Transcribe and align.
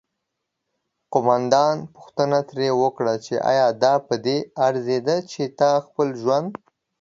قوماندان 1.13 1.77
پوښتنه 1.95 2.39
ترې 2.49 2.69
وکړه 2.81 3.13
چې 3.25 3.33
آیا 3.51 3.67
دا 3.83 3.93
پدې 4.07 4.37
ارزیده 4.67 5.17
چې 5.31 5.43
ته 5.59 5.69
خپل 5.85 6.07
ژوند 6.21 6.51